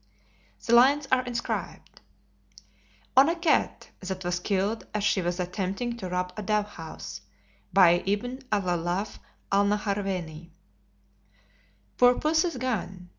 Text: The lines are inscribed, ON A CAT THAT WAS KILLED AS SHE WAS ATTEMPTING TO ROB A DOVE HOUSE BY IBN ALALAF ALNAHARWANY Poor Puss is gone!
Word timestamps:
The 0.65 0.73
lines 0.73 1.07
are 1.11 1.21
inscribed, 1.25 2.01
ON 3.15 3.29
A 3.29 3.35
CAT 3.35 3.91
THAT 3.99 4.23
WAS 4.23 4.39
KILLED 4.39 4.87
AS 4.95 5.03
SHE 5.03 5.21
WAS 5.21 5.39
ATTEMPTING 5.39 5.95
TO 5.97 6.09
ROB 6.09 6.33
A 6.35 6.41
DOVE 6.41 6.69
HOUSE 6.69 7.21
BY 7.71 7.99
IBN 8.07 8.39
ALALAF 8.51 9.19
ALNAHARWANY 9.51 10.49
Poor 11.99 12.15
Puss 12.19 12.45
is 12.45 12.57
gone! 12.57 13.09